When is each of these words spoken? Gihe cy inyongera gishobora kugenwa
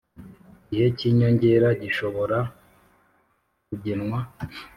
Gihe 0.69 0.87
cy 0.97 1.03
inyongera 1.09 1.67
gishobora 1.81 2.37
kugenwa 3.67 4.19